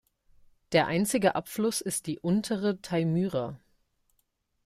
[0.71, 3.59] Der einzige Abfluss ist die "Untere Taimyra".